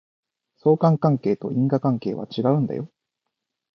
[0.57, 2.89] 相関関係と因果関係は違うんだよ